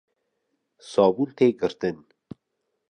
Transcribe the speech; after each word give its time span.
Sabûn 0.89 1.29
tê 1.37 1.47
girtin 1.59 1.97